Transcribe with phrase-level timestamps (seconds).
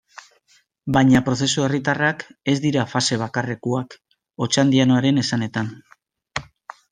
[0.95, 3.99] Baina prozesu herritarrak ez dira fase bakarrekoak,
[4.47, 5.71] Otxandianoren esanetan.